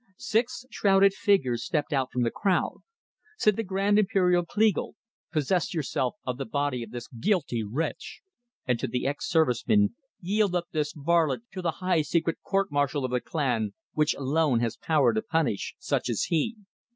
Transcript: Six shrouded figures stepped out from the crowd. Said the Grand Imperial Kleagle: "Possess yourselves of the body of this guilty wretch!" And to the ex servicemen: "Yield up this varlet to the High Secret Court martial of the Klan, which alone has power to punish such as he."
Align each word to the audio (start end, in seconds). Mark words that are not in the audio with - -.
Six 0.17 0.65
shrouded 0.71 1.13
figures 1.13 1.63
stepped 1.63 1.93
out 1.93 2.11
from 2.11 2.23
the 2.23 2.31
crowd. 2.31 2.77
Said 3.37 3.55
the 3.55 3.61
Grand 3.61 3.99
Imperial 3.99 4.43
Kleagle: 4.43 4.95
"Possess 5.31 5.75
yourselves 5.75 6.17
of 6.25 6.39
the 6.39 6.45
body 6.45 6.81
of 6.81 6.89
this 6.89 7.07
guilty 7.07 7.63
wretch!" 7.63 8.21
And 8.65 8.79
to 8.79 8.87
the 8.87 9.05
ex 9.05 9.29
servicemen: 9.29 9.93
"Yield 10.19 10.55
up 10.55 10.69
this 10.71 10.91
varlet 10.93 11.41
to 11.51 11.61
the 11.61 11.73
High 11.85 12.01
Secret 12.01 12.39
Court 12.41 12.71
martial 12.71 13.05
of 13.05 13.11
the 13.11 13.21
Klan, 13.21 13.75
which 13.93 14.15
alone 14.15 14.59
has 14.61 14.75
power 14.75 15.13
to 15.13 15.21
punish 15.21 15.75
such 15.77 16.09
as 16.09 16.23
he." 16.29 16.55